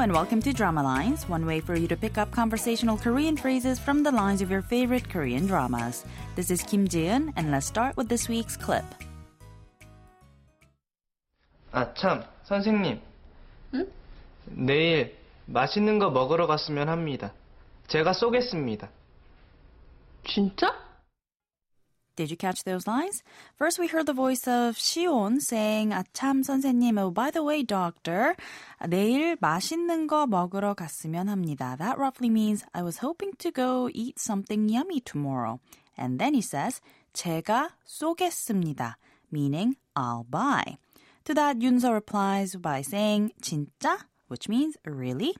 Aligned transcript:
and 0.00 0.12
welcome 0.12 0.40
to 0.40 0.52
Drama 0.52 0.82
Lines, 0.82 1.28
one 1.28 1.44
way 1.44 1.60
for 1.60 1.74
you 1.74 1.86
to 1.88 1.96
pick 1.96 2.16
up 2.16 2.30
conversational 2.30 2.96
Korean 2.96 3.36
phrases 3.36 3.78
from 3.78 4.02
the 4.02 4.10
lines 4.10 4.40
of 4.40 4.50
your 4.50 4.62
favorite 4.62 5.08
Korean 5.10 5.46
dramas. 5.46 6.04
This 6.34 6.50
is 6.50 6.62
Kim 6.62 6.88
Jiun, 6.88 7.32
and 7.36 7.50
let's 7.50 7.66
start 7.66 7.96
with 7.96 8.08
this 8.08 8.28
week's 8.28 8.56
clip. 8.56 8.84
아, 11.72 11.92
참, 11.94 12.24
선생님. 12.44 13.00
내일 14.46 15.14
맛있는 15.46 15.98
거 15.98 16.10
먹으러 16.10 16.46
갔으면 16.46 16.88
합니다. 16.88 17.32
제가 17.88 18.12
쏘겠습니다. 18.12 18.88
진짜? 20.24 20.72
Did 22.21 22.29
you 22.29 22.37
catch 22.37 22.65
those 22.65 22.85
lines? 22.85 23.23
First, 23.57 23.79
we 23.79 23.87
heard 23.87 24.05
the 24.05 24.13
voice 24.13 24.47
of 24.47 24.77
시온 24.77 25.41
saying, 25.41 25.89
아참 25.89 26.43
선생님, 26.43 26.99
oh, 26.99 27.09
by 27.09 27.31
the 27.31 27.41
way, 27.41 27.63
doctor, 27.63 28.35
내일 28.87 29.37
맛있는 29.37 30.05
거 30.05 30.27
먹으러 30.27 30.75
갔으면 30.75 31.29
합니다. 31.29 31.75
That 31.79 31.97
roughly 31.97 32.29
means, 32.29 32.63
I 32.75 32.83
was 32.83 32.99
hoping 32.99 33.31
to 33.39 33.49
go 33.49 33.89
eat 33.91 34.19
something 34.19 34.69
yummy 34.69 34.99
tomorrow. 34.99 35.59
And 35.97 36.19
then 36.19 36.35
he 36.35 36.43
says, 36.43 36.79
제가 37.15 37.71
쏘겠습니다. 37.87 38.97
Meaning, 39.31 39.77
I'll 39.95 40.27
buy. 40.29 40.77
To 41.23 41.33
that, 41.33 41.57
Yunseo 41.57 41.91
replies 41.91 42.55
by 42.55 42.83
saying, 42.83 43.31
진짜? 43.41 43.97
Which 44.27 44.47
means, 44.47 44.77
really? 44.85 45.33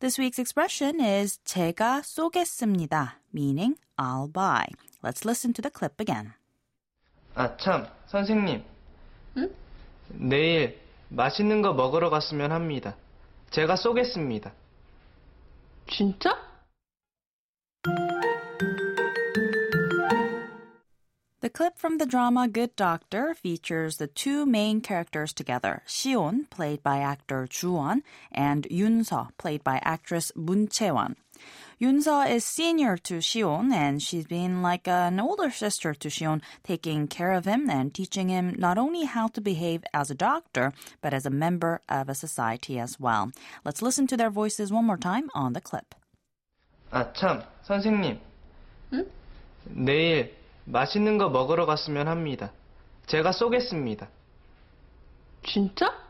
This 0.00 0.18
week's 0.18 0.38
expression 0.38 1.00
is 1.00 1.38
제가 1.46 2.02
쏘겠습니다, 2.04 3.20
meaning 3.32 3.76
I'll 3.96 4.28
buy. 4.30 4.66
Let's 5.03 5.25
listen 5.25 5.53
to 5.53 5.61
the 5.61 5.71
clip 5.71 5.99
again. 5.99 6.33
아, 7.35 7.55
참, 7.57 7.87
선생님. 8.07 8.63
내일 10.09 10.79
맛있는 11.09 11.61
거 11.61 11.73
먹으러 11.73 12.09
갔으면 12.09 12.51
합니다. 12.51 12.95
제가 13.51 13.75
쏘겠습니다. 13.75 14.51
진짜? 15.87 16.35
The 21.41 21.49
clip 21.51 21.77
from 21.77 21.99
the 21.99 22.07
drama 22.07 22.47
Good 22.47 22.75
Doctor 22.75 23.35
features 23.35 23.97
the 23.97 24.07
two 24.07 24.47
main 24.47 24.81
characters 24.81 25.31
together, 25.31 25.83
Shion, 25.85 26.49
played 26.49 26.81
by 26.81 26.97
actor 26.97 27.45
Ju-won, 27.47 28.01
and 28.31 28.67
Yoon-seo, 28.71 29.29
played 29.37 29.63
by 29.63 29.79
actress 29.83 30.31
Moon 30.35 30.67
Chae-won. 30.67 31.15
Yunseo 31.80 32.28
is 32.28 32.44
senior 32.44 32.96
to 32.98 33.20
Shion 33.20 33.72
and 33.72 34.02
she's 34.02 34.26
been 34.26 34.62
like 34.62 34.86
an 34.86 35.18
older 35.18 35.50
sister 35.50 35.94
to 35.94 36.08
Shion, 36.08 36.42
taking 36.62 37.06
care 37.08 37.32
of 37.32 37.46
him 37.46 37.70
and 37.70 37.94
teaching 37.94 38.28
him 38.28 38.54
not 38.58 38.76
only 38.76 39.04
how 39.04 39.28
to 39.28 39.40
behave 39.40 39.82
as 39.94 40.10
a 40.10 40.14
doctor, 40.14 40.72
but 41.00 41.14
as 41.14 41.24
a 41.24 41.30
member 41.30 41.80
of 41.88 42.08
a 42.08 42.14
society 42.14 42.78
as 42.78 43.00
well. 43.00 43.32
Let's 43.64 43.80
listen 43.80 44.06
to 44.08 44.16
their 44.16 44.30
voices 44.30 44.70
one 44.70 44.84
more 44.84 44.98
time 44.98 45.30
on 45.34 45.54
the 45.54 45.60
clip. 45.60 45.94
아, 46.90 47.12
참, 47.14 47.42
선생님. 47.62 48.18
응? 48.92 49.06
내일 49.64 50.34
맛있는 50.66 51.18
거 51.18 51.28
먹으러 51.30 51.64
갔으면 51.66 52.08
합니다. 52.08 52.52
제가 53.06 53.32
쏘겠습니다. 53.32 54.08
진짜? 55.46 56.09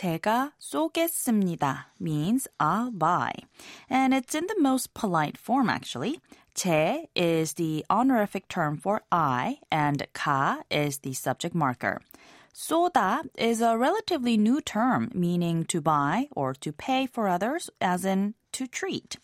제가 0.00 0.52
쏘겠습니다 0.58 1.86
means 1.98 2.46
I'll 2.58 2.90
buy. 2.90 3.32
And 3.88 4.12
it's 4.12 4.34
in 4.34 4.46
the 4.46 4.60
most 4.60 4.92
polite 4.92 5.38
form 5.38 5.70
actually. 5.70 6.20
제 6.54 7.06
is 7.14 7.54
the 7.54 7.82
honorific 7.88 8.46
term 8.48 8.76
for 8.76 9.00
I 9.10 9.60
and 9.72 10.06
가 10.12 10.62
is 10.70 10.98
the 10.98 11.14
subject 11.14 11.54
marker. 11.54 12.02
쏘다 12.52 13.22
is 13.38 13.62
a 13.62 13.78
relatively 13.78 14.36
new 14.36 14.60
term 14.60 15.10
meaning 15.14 15.64
to 15.64 15.80
buy 15.80 16.28
or 16.36 16.52
to 16.52 16.72
pay 16.72 17.06
for 17.06 17.26
others 17.26 17.70
as 17.80 18.04
in 18.04 18.34
to 18.52 18.66
treat. 18.66 19.16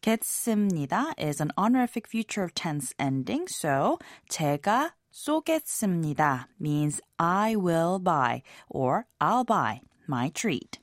겠습니다 0.00 1.14
is 1.18 1.40
an 1.40 1.50
honorific 1.58 2.06
future 2.06 2.48
tense 2.54 2.94
ending, 3.00 3.48
so 3.48 3.98
제가 4.30 4.92
쏘겠습니다 5.12 6.46
means 6.60 7.00
I 7.18 7.56
will 7.56 7.98
buy 7.98 8.42
or 8.68 9.06
I'll 9.20 9.44
buy 9.44 9.80
my 10.08 10.30
treat. 10.30 10.78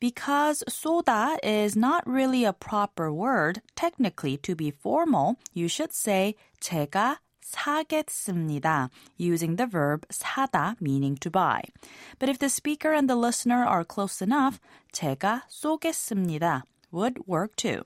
Because 0.00 0.62
쏘다 0.68 1.38
is 1.42 1.74
not 1.74 2.06
really 2.06 2.44
a 2.44 2.52
proper 2.52 3.12
word, 3.12 3.62
technically 3.74 4.36
to 4.38 4.54
be 4.54 4.70
formal, 4.70 5.36
you 5.54 5.66
should 5.66 5.92
say 5.92 6.36
제가 6.60 7.18
사겠습니다, 7.42 8.90
using 9.16 9.56
the 9.56 9.66
verb 9.66 10.06
사다, 10.08 10.76
meaning 10.80 11.16
to 11.16 11.30
buy. 11.30 11.62
But 12.18 12.28
if 12.28 12.38
the 12.38 12.48
speaker 12.48 12.92
and 12.92 13.08
the 13.08 13.16
listener 13.16 13.64
are 13.64 13.84
close 13.84 14.22
enough, 14.22 14.60
제가 14.92 15.42
쏘겠습니다 15.48 16.62
would 16.92 17.26
work 17.26 17.56
too. 17.56 17.84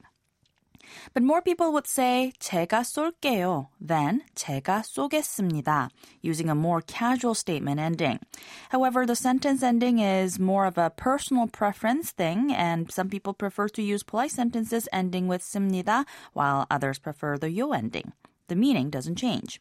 But 1.15 1.23
more 1.23 1.41
people 1.41 1.73
would 1.73 1.87
say 1.87 2.33
제가 2.39 2.85
쏠게요 2.85 3.69
than 3.81 4.23
제가 4.35 4.83
쏘겠습니다, 4.85 5.91
using 6.23 6.49
a 6.49 6.55
more 6.55 6.81
casual 6.81 7.35
statement 7.35 7.81
ending. 7.81 8.19
However, 8.71 9.07
the 9.07 9.17
sentence 9.17 9.63
ending 9.63 9.99
is 9.99 10.39
more 10.39 10.67
of 10.67 10.79
a 10.79 10.91
personal 10.91 11.47
preference 11.47 12.11
thing, 12.11 12.53
and 12.53 12.91
some 12.91 13.09
people 13.09 13.33
prefer 13.33 13.69
to 13.69 13.83
use 13.83 14.03
polite 14.03 14.33
sentences 14.33 14.89
ending 14.93 15.29
with 15.29 15.43
씁니다, 15.43 16.05
while 16.33 16.67
others 16.71 16.99
prefer 16.99 17.39
the 17.39 17.51
요 17.51 17.73
ending. 17.73 18.13
The 18.49 18.57
meaning 18.57 18.91
doesn't 18.91 19.17
change. 19.17 19.61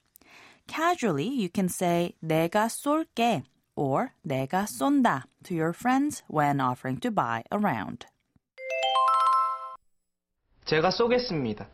Casually, 0.68 1.28
you 1.28 1.50
can 1.50 1.70
say 1.70 2.16
내가 2.24 2.70
쏠게 2.70 3.44
or 3.76 4.14
내가 4.28 4.68
쏜다 4.68 5.24
to 5.44 5.56
your 5.56 5.74
friends 5.74 6.24
when 6.28 6.60
offering 6.60 6.98
to 7.00 7.12
buy 7.12 7.44
a 7.52 7.58
round. 7.58 8.06
제가 10.67 10.91
쏘겠습니다. 10.91 11.69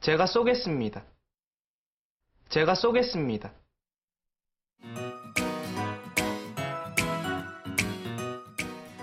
제가 0.00 0.26
쏘겠습니다. 0.26 1.02
제가 2.50 2.74
쏘겠습니다. 2.74 3.52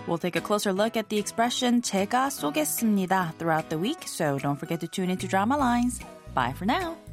We'll 0.07 0.21
take 0.21 0.35
a 0.35 0.45
closer 0.45 0.71
look 0.71 0.95
at 0.95 1.09
the 1.09 1.19
expression 1.19 1.81
제가 1.81 2.29
쏘겠습니다 2.29 3.33
throughout 3.39 3.69
the 3.69 3.81
week, 3.81 4.03
so 4.05 4.37
don't 4.37 4.57
forget 4.57 4.79
to 4.81 4.87
tune 4.87 5.09
into 5.09 5.27
Drama 5.27 5.57
Lines. 5.57 5.99
Bye 6.35 6.53
for 6.53 6.65
now. 6.65 7.04